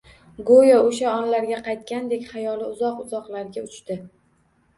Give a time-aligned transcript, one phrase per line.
[0.45, 4.01] Go`yo o`sha onlarga qaytgandek xayoli uzoq-uzoqlarga uchdi